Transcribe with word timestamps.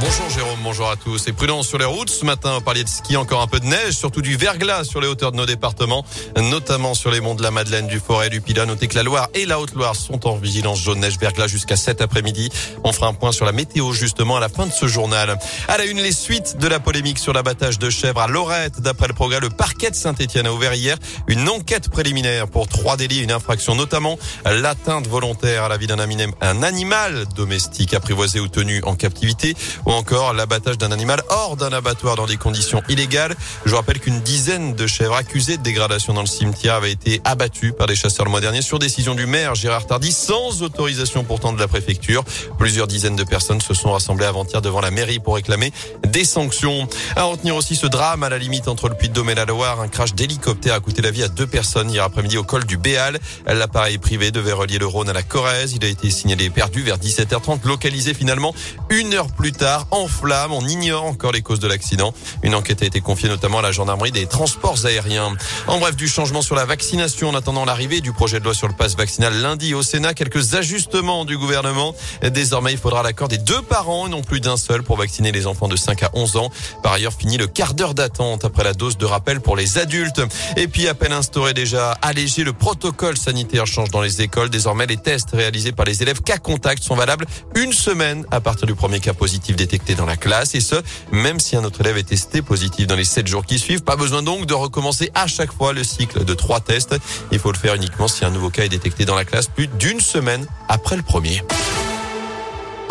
Bonjour 0.00 0.30
Jérôme, 0.30 0.60
bonjour 0.62 0.88
à 0.88 0.94
tous. 0.94 1.26
Et 1.26 1.32
prudence 1.32 1.66
sur 1.66 1.76
les 1.76 1.84
routes. 1.84 2.08
Ce 2.08 2.24
matin, 2.24 2.54
on 2.58 2.60
parlait 2.60 2.84
de 2.84 2.88
ski, 2.88 3.16
encore 3.16 3.42
un 3.42 3.48
peu 3.48 3.58
de 3.58 3.66
neige, 3.66 3.94
surtout 3.94 4.22
du 4.22 4.36
verglas 4.36 4.84
sur 4.84 5.00
les 5.00 5.08
hauteurs 5.08 5.32
de 5.32 5.36
nos 5.36 5.44
départements, 5.44 6.04
notamment 6.36 6.94
sur 6.94 7.10
les 7.10 7.20
monts 7.20 7.34
de 7.34 7.42
la 7.42 7.50
Madeleine, 7.50 7.88
du 7.88 7.98
Forêt, 7.98 8.30
du 8.30 8.40
Pilat. 8.40 8.64
Notez 8.64 8.86
que 8.86 8.94
la 8.94 9.02
Loire 9.02 9.28
et 9.34 9.44
la 9.44 9.58
Haute-Loire 9.58 9.96
sont 9.96 10.28
en 10.28 10.36
vigilance 10.36 10.80
jaune 10.80 11.00
neige 11.00 11.18
verglas 11.18 11.48
jusqu'à 11.48 11.76
cet 11.76 12.00
après-midi. 12.00 12.48
On 12.84 12.92
fera 12.92 13.08
un 13.08 13.12
point 13.12 13.32
sur 13.32 13.44
la 13.44 13.50
météo 13.50 13.92
justement 13.92 14.36
à 14.36 14.40
la 14.40 14.48
fin 14.48 14.66
de 14.66 14.72
ce 14.72 14.86
journal. 14.86 15.36
À 15.66 15.78
la 15.78 15.84
une, 15.84 15.98
les 16.00 16.12
suites 16.12 16.58
de 16.58 16.68
la 16.68 16.78
polémique 16.78 17.18
sur 17.18 17.32
l'abattage 17.32 17.80
de 17.80 17.90
chèvres 17.90 18.20
à 18.20 18.28
Lorette. 18.28 18.80
D'après 18.80 19.08
le 19.08 19.14
progrès, 19.14 19.40
le 19.40 19.50
parquet 19.50 19.90
de 19.90 19.96
Saint-Etienne 19.96 20.46
a 20.46 20.52
ouvert 20.52 20.74
hier 20.74 20.96
une 21.26 21.48
enquête 21.48 21.88
préliminaire 21.88 22.46
pour 22.46 22.68
trois 22.68 22.96
délits 22.96 23.24
une 23.24 23.32
infraction, 23.32 23.74
notamment 23.74 24.16
l'atteinte 24.44 25.08
volontaire 25.08 25.64
à 25.64 25.68
la 25.68 25.76
vie 25.76 25.88
d'un 25.88 26.62
animal 26.62 27.26
domestique 27.34 27.94
apprivoisé 27.94 28.38
ou 28.38 28.46
tenu 28.46 28.80
en 28.84 28.94
captivité 28.94 29.56
ou 29.88 29.92
encore 29.92 30.34
l'abattage 30.34 30.76
d'un 30.76 30.92
animal 30.92 31.22
hors 31.30 31.56
d'un 31.56 31.72
abattoir 31.72 32.14
dans 32.14 32.26
des 32.26 32.36
conditions 32.36 32.82
illégales. 32.88 33.34
Je 33.64 33.74
rappelle 33.74 33.98
qu'une 33.98 34.20
dizaine 34.20 34.74
de 34.74 34.86
chèvres 34.86 35.16
accusées 35.16 35.56
de 35.56 35.62
dégradation 35.62 36.12
dans 36.12 36.20
le 36.20 36.26
cimetière 36.26 36.74
avaient 36.74 36.92
été 36.92 37.20
abattues 37.24 37.72
par 37.72 37.86
des 37.86 37.96
chasseurs 37.96 38.26
le 38.26 38.30
mois 38.30 38.42
dernier 38.42 38.60
sur 38.60 38.78
décision 38.78 39.14
du 39.14 39.26
maire 39.26 39.54
Gérard 39.54 39.86
Tardy 39.86 40.12
sans 40.12 40.62
autorisation 40.62 41.24
pourtant 41.24 41.54
de 41.54 41.58
la 41.58 41.68
préfecture. 41.68 42.22
Plusieurs 42.58 42.86
dizaines 42.86 43.16
de 43.16 43.24
personnes 43.24 43.62
se 43.62 43.72
sont 43.72 43.92
rassemblées 43.92 44.26
avant-hier 44.26 44.60
devant 44.60 44.82
la 44.82 44.90
mairie 44.90 45.20
pour 45.20 45.36
réclamer 45.36 45.72
des 46.06 46.24
sanctions. 46.24 46.86
À 47.16 47.24
retenir 47.24 47.56
aussi 47.56 47.74
ce 47.74 47.86
drame 47.86 48.22
à 48.22 48.28
la 48.28 48.36
limite 48.36 48.68
entre 48.68 48.90
le 48.90 48.94
Puy-de-Dôme 48.94 49.30
et 49.30 49.34
la 49.34 49.46
Loire. 49.46 49.80
Un 49.80 49.88
crash 49.88 50.14
d'hélicoptère 50.14 50.74
a 50.74 50.80
coûté 50.80 51.00
la 51.00 51.10
vie 51.10 51.22
à 51.22 51.28
deux 51.28 51.46
personnes 51.46 51.90
hier 51.90 52.04
après-midi 52.04 52.36
au 52.36 52.44
col 52.44 52.64
du 52.66 52.76
Béal. 52.76 53.18
L'appareil 53.46 53.96
privé 53.96 54.30
devait 54.30 54.52
relier 54.52 54.78
le 54.78 54.86
Rhône 54.86 55.08
à 55.08 55.14
la 55.14 55.22
Corrèze. 55.22 55.72
Il 55.72 55.84
a 55.86 55.88
été 55.88 56.10
signalé 56.10 56.50
perdu 56.50 56.82
vers 56.82 56.98
17h30, 56.98 57.66
localisé 57.66 58.12
finalement 58.12 58.54
une 58.90 59.14
heure 59.14 59.28
plus 59.28 59.52
tard 59.52 59.77
en 59.90 60.08
flamme. 60.08 60.52
On 60.52 60.66
ignore 60.66 61.04
encore 61.04 61.32
les 61.32 61.42
causes 61.42 61.60
de 61.60 61.68
l'accident. 61.68 62.12
Une 62.42 62.54
enquête 62.54 62.82
a 62.82 62.86
été 62.86 63.00
confiée 63.00 63.28
notamment 63.28 63.58
à 63.58 63.62
la 63.62 63.72
gendarmerie 63.72 64.12
des 64.12 64.26
transports 64.26 64.84
aériens. 64.84 65.36
En 65.66 65.78
bref, 65.78 65.96
du 65.96 66.08
changement 66.08 66.42
sur 66.42 66.54
la 66.54 66.64
vaccination 66.64 67.28
en 67.28 67.34
attendant 67.34 67.64
l'arrivée 67.64 68.00
du 68.00 68.12
projet 68.12 68.40
de 68.40 68.44
loi 68.44 68.54
sur 68.54 68.68
le 68.68 68.74
passe 68.74 68.96
vaccinal 68.96 69.34
lundi 69.40 69.74
au 69.74 69.82
Sénat. 69.82 70.14
Quelques 70.14 70.54
ajustements 70.54 71.24
du 71.24 71.38
gouvernement. 71.38 71.94
Désormais, 72.22 72.72
il 72.72 72.78
faudra 72.78 73.02
l'accord 73.02 73.28
des 73.28 73.38
deux 73.38 73.62
parents 73.62 74.06
et 74.06 74.10
non 74.10 74.22
plus 74.22 74.40
d'un 74.40 74.56
seul 74.56 74.82
pour 74.82 74.96
vacciner 74.96 75.32
les 75.32 75.46
enfants 75.46 75.68
de 75.68 75.76
5 75.76 76.02
à 76.02 76.10
11 76.14 76.36
ans. 76.36 76.50
Par 76.82 76.92
ailleurs, 76.92 77.12
fini 77.12 77.36
le 77.36 77.46
quart 77.46 77.74
d'heure 77.74 77.94
d'attente 77.94 78.44
après 78.44 78.64
la 78.64 78.74
dose 78.74 78.96
de 78.98 79.06
rappel 79.06 79.40
pour 79.40 79.56
les 79.56 79.78
adultes. 79.78 80.20
Et 80.56 80.68
puis, 80.68 80.88
à 80.88 80.94
peine 80.94 81.12
instauré 81.12 81.54
déjà, 81.54 81.92
allégé, 82.02 82.44
le 82.44 82.52
protocole 82.52 83.16
sanitaire 83.16 83.66
change 83.66 83.90
dans 83.90 84.00
les 84.00 84.22
écoles. 84.22 84.50
Désormais, 84.50 84.86
les 84.86 84.96
tests 84.96 85.30
réalisés 85.32 85.72
par 85.72 85.86
les 85.86 86.02
élèves 86.02 86.22
cas 86.22 86.38
contact 86.38 86.82
sont 86.82 86.94
valables 86.94 87.26
une 87.54 87.72
semaine 87.72 88.24
à 88.30 88.40
partir 88.40 88.66
du 88.66 88.74
premier 88.74 89.00
cas 89.00 89.14
positif 89.14 89.56
dans 89.96 90.06
la 90.06 90.16
classe 90.16 90.54
et 90.54 90.60
ce, 90.60 90.76
même 91.12 91.38
si 91.40 91.56
un 91.56 91.64
autre 91.64 91.80
élève 91.80 91.98
est 91.98 92.04
testé 92.04 92.42
positif 92.42 92.86
dans 92.86 92.96
les 92.96 93.04
sept 93.04 93.26
jours 93.26 93.44
qui 93.44 93.58
suivent. 93.58 93.82
Pas 93.82 93.96
besoin 93.96 94.22
donc 94.22 94.46
de 94.46 94.54
recommencer 94.54 95.10
à 95.14 95.26
chaque 95.26 95.52
fois 95.52 95.72
le 95.72 95.84
cycle 95.84 96.24
de 96.24 96.34
trois 96.34 96.60
tests. 96.60 96.96
Il 97.32 97.38
faut 97.38 97.52
le 97.52 97.58
faire 97.58 97.74
uniquement 97.74 98.08
si 98.08 98.24
un 98.24 98.30
nouveau 98.30 98.50
cas 98.50 98.64
est 98.64 98.68
détecté 98.68 99.04
dans 99.04 99.14
la 99.14 99.24
classe 99.24 99.48
plus 99.48 99.66
d'une 99.66 100.00
semaine 100.00 100.46
après 100.68 100.96
le 100.96 101.02
premier. 101.02 101.42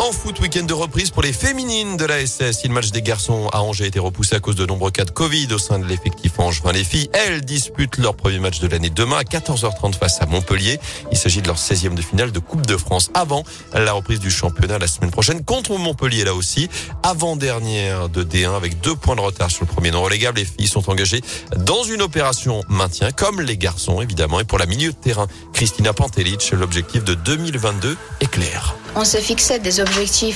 En 0.00 0.12
foot, 0.12 0.38
week-end 0.40 0.62
de 0.62 0.72
reprise 0.72 1.10
pour 1.10 1.22
les 1.22 1.32
féminines 1.32 1.96
de 1.96 2.04
la 2.04 2.24
SS. 2.24 2.64
Le 2.64 2.70
match 2.70 2.92
des 2.92 3.02
garçons 3.02 3.48
à 3.52 3.62
Angers 3.62 3.84
a 3.84 3.86
été 3.88 3.98
repoussé 3.98 4.36
à 4.36 4.40
cause 4.40 4.54
de 4.54 4.64
nombreux 4.64 4.92
cas 4.92 5.04
de 5.04 5.10
Covid 5.10 5.48
au 5.52 5.58
sein 5.58 5.80
de 5.80 5.86
l'effectif 5.86 6.38
angevin, 6.38 6.72
les 6.72 6.84
filles, 6.84 7.10
elles 7.12 7.40
disputent 7.40 7.98
leur 7.98 8.14
premier 8.14 8.38
match 8.38 8.60
de 8.60 8.68
l'année 8.68 8.90
demain 8.90 9.18
à 9.18 9.22
14h30 9.22 9.94
face 9.98 10.22
à 10.22 10.26
Montpellier. 10.26 10.78
Il 11.10 11.18
s'agit 11.18 11.42
de 11.42 11.48
leur 11.48 11.56
16e 11.56 11.94
de 11.94 12.02
finale 12.02 12.30
de 12.30 12.38
Coupe 12.38 12.66
de 12.66 12.76
France 12.76 13.10
avant 13.12 13.42
la 13.74 13.92
reprise 13.92 14.20
du 14.20 14.30
championnat 14.30 14.78
la 14.78 14.86
semaine 14.86 15.10
prochaine 15.10 15.44
contre 15.44 15.76
Montpellier 15.76 16.24
là 16.24 16.34
aussi. 16.34 16.68
Avant-dernière 17.02 18.08
de 18.08 18.22
D1 18.22 18.54
avec 18.54 18.80
deux 18.80 18.94
points 18.94 19.16
de 19.16 19.20
retard 19.20 19.50
sur 19.50 19.64
le 19.64 19.72
premier 19.72 19.90
non 19.90 20.02
relégable. 20.02 20.38
Les 20.38 20.44
filles 20.44 20.68
sont 20.68 20.88
engagées 20.90 21.22
dans 21.56 21.82
une 21.82 22.02
opération 22.02 22.62
maintien 22.68 23.10
comme 23.10 23.40
les 23.40 23.56
garçons 23.56 24.00
évidemment. 24.00 24.38
Et 24.38 24.44
pour 24.44 24.58
la 24.58 24.66
milieu 24.66 24.92
de 24.92 24.96
terrain, 24.96 25.26
Christina 25.52 25.92
Pantelic, 25.92 26.52
l'objectif 26.52 27.02
de 27.02 27.14
2022 27.14 27.96
est 28.20 28.30
clair. 28.30 28.76
On 28.94 29.04
des 29.62 29.80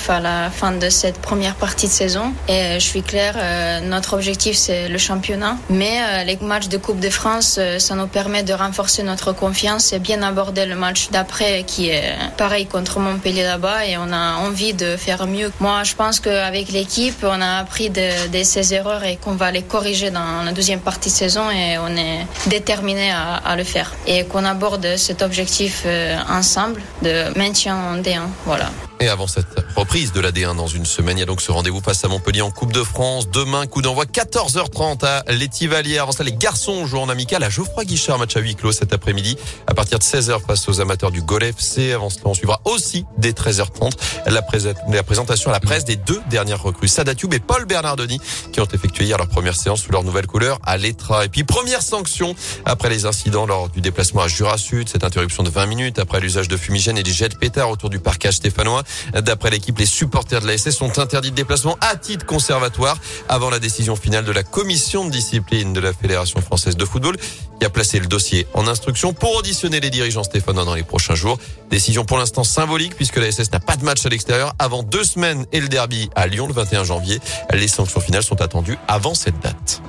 à 0.08 0.20
la 0.20 0.50
fin 0.50 0.72
de 0.72 0.88
cette 0.88 1.18
première 1.18 1.54
partie 1.54 1.86
de 1.86 1.92
saison 1.92 2.32
et 2.48 2.74
je 2.74 2.84
suis 2.84 3.02
claire, 3.02 3.34
euh, 3.36 3.80
notre 3.80 4.14
objectif 4.14 4.56
c'est 4.56 4.88
le 4.88 4.98
championnat. 4.98 5.56
Mais 5.70 6.00
euh, 6.02 6.24
les 6.24 6.36
matchs 6.36 6.68
de 6.68 6.78
Coupe 6.78 6.98
de 6.98 7.10
France, 7.10 7.56
euh, 7.58 7.78
ça 7.78 7.94
nous 7.94 8.06
permet 8.06 8.42
de 8.42 8.52
renforcer 8.52 9.02
notre 9.02 9.32
confiance 9.32 9.92
et 9.92 9.98
bien 9.98 10.22
aborder 10.22 10.66
le 10.66 10.74
match 10.74 11.10
d'après 11.10 11.64
qui 11.64 11.90
est 11.90 12.14
pareil 12.36 12.66
contre 12.66 12.98
Montpellier 12.98 13.44
là-bas 13.44 13.86
et 13.86 13.96
on 13.98 14.12
a 14.12 14.36
envie 14.36 14.74
de 14.74 14.96
faire 14.96 15.26
mieux. 15.26 15.52
Moi, 15.60 15.84
je 15.84 15.94
pense 15.94 16.19
qu'avec 16.19 16.72
l'équipe, 16.72 17.22
on 17.22 17.40
a 17.40 17.58
appris 17.58 17.88
de, 17.90 18.28
de 18.36 18.42
ces 18.42 18.74
erreurs 18.74 19.04
et 19.04 19.16
qu'on 19.16 19.34
va 19.34 19.50
les 19.52 19.62
corriger 19.62 20.10
dans 20.10 20.42
la 20.44 20.52
deuxième 20.52 20.80
partie 20.80 21.10
de 21.10 21.14
saison 21.14 21.50
et 21.50 21.78
on 21.78 21.96
est 21.96 22.26
déterminé 22.46 23.10
à, 23.12 23.34
à 23.34 23.54
le 23.56 23.64
faire 23.64 23.92
et 24.06 24.24
qu'on 24.24 24.44
aborde 24.44 24.96
cet 24.96 25.22
objectif 25.22 25.86
ensemble 26.28 26.82
de 27.02 27.38
maintien 27.38 27.76
en 27.76 27.96
D1. 27.98 28.28
Voilà. 28.44 28.70
Et 29.02 29.08
avant 29.08 29.26
cette 29.26 29.56
reprise 29.74 30.12
de 30.12 30.20
la 30.20 30.30
D1 30.30 30.54
dans 30.54 30.68
une 30.68 30.86
semaine, 30.86 31.18
il 31.18 31.20
y 31.20 31.22
a 31.24 31.26
donc 31.26 31.40
ce 31.40 31.50
rendez-vous 31.50 31.80
face 31.80 32.04
à 32.04 32.08
Montpellier 32.08 32.42
en 32.42 32.52
Coupe 32.52 32.70
de 32.70 32.84
France. 32.84 33.28
Demain, 33.28 33.66
coup 33.66 33.82
d'envoi 33.82 34.04
14h30 34.04 35.04
à 35.04 35.24
l'Étivalier. 35.32 35.98
Avant 35.98 36.12
ça, 36.12 36.22
les 36.22 36.32
garçons 36.32 36.86
jouent 36.86 37.00
en 37.00 37.08
amical 37.08 37.42
à 37.42 37.50
Geoffroy 37.50 37.84
Guichard, 37.84 38.20
match 38.20 38.36
à 38.36 38.38
huis 38.40 38.54
clos 38.54 38.70
cet 38.70 38.92
après-midi 38.92 39.36
à 39.66 39.74
partir 39.74 39.98
de 39.98 40.04
16h 40.04 40.46
face 40.46 40.68
aux 40.68 40.80
amateurs 40.80 41.10
du 41.10 41.20
Gol 41.20 41.42
FC. 41.42 41.90
Avant 41.92 42.10
cela, 42.10 42.26
on 42.26 42.34
suivra 42.34 42.60
aussi 42.64 43.04
dès 43.18 43.32
13h30 43.32 43.90
la, 44.26 44.40
la 44.88 45.02
présentation 45.02 45.50
à 45.50 45.52
la 45.52 45.58
presse 45.58 45.84
des 45.84 45.96
deux 45.96 46.22
dernières 46.30 46.62
recrues, 46.62 46.86
Sadatube 46.86 47.34
et 47.34 47.40
Paul 47.40 47.64
Bernardoni, 47.64 48.20
qui 48.52 48.60
ont 48.60 48.69
effectué 48.72 49.06
hier 49.06 49.19
leur 49.19 49.28
première 49.28 49.56
séance 49.56 49.82
sous 49.82 49.90
leur 49.90 50.04
nouvelle 50.04 50.28
couleur 50.28 50.60
à 50.62 50.76
l'Etra. 50.76 51.24
Et 51.24 51.28
puis, 51.28 51.42
première 51.42 51.82
sanction 51.82 52.36
après 52.64 52.88
les 52.88 53.04
incidents 53.04 53.46
lors 53.46 53.69
du 53.69 53.80
déplacement 53.80 54.22
à 54.22 54.28
Jura 54.28 54.58
Sud, 54.58 54.88
cette 54.88 55.02
interruption 55.02 55.42
de 55.42 55.50
20 55.50 55.66
minutes 55.66 55.98
après 55.98 56.20
l'usage 56.20 56.46
de 56.46 56.56
fumigène 56.56 56.96
et 56.98 57.02
des 57.02 57.12
jets 57.12 57.30
de 57.30 57.36
pétard 57.36 57.69
autour 57.69 57.90
du 57.90 57.98
parcage 57.98 58.34
stéphanois. 58.34 58.84
D'après 59.14 59.50
l'équipe, 59.50 59.78
les 59.78 59.86
supporters 59.86 60.41
de 60.41 60.47
la 60.47 60.56
SS 60.56 60.76
sont 60.76 60.98
interdits 60.98 61.30
de 61.30 61.36
déplacement 61.36 61.76
à 61.80 61.97
titre 61.97 62.26
conservatoire 62.26 62.98
avant 63.28 63.50
la 63.50 63.58
décision 63.58 63.97
finale 63.97 64.25
de 64.25 64.32
la 64.32 64.42
commission 64.42 65.04
de 65.04 65.10
discipline 65.10 65.72
de 65.72 65.80
la 65.80 65.92
Fédération 65.92 66.41
française 66.41 66.76
de 66.76 66.84
football 66.84 67.16
qui 67.58 67.66
a 67.66 67.70
placé 67.70 68.00
le 68.00 68.06
dossier 68.06 68.47
en 68.54 68.66
instruction 68.66 69.12
pour 69.12 69.36
auditionner 69.36 69.81
les 69.81 69.91
dirigeants 69.91 70.25
stéphanois 70.25 70.64
dans 70.64 70.75
les 70.75 70.82
prochains 70.82 71.14
jours. 71.14 71.38
Décision 71.70 72.04
pour 72.04 72.19
l'instant 72.19 72.44
symbolique 72.44 72.97
puisque 72.97 73.16
la 73.16 73.31
SS 73.31 73.52
n'a 73.52 73.60
pas 73.60 73.76
de 73.76 73.84
match 73.84 74.04
à 74.04 74.08
l'extérieur 74.08 74.52
avant 74.58 74.82
deux 74.82 75.04
semaines 75.04 75.47
et 75.52 75.60
le 75.60 75.69
derby 75.69 76.10
à 76.16 76.26
Lyon 76.26 76.47
le 76.47 76.54
21 76.54 76.84
janvier. 76.84 77.20
Les 77.52 77.69
sanctions 77.69 78.00
finales 78.00 78.25
sont 78.25 78.41
attendues 78.41 78.78
avant 78.88 79.14
cette 79.14 79.38
date. 79.41 79.81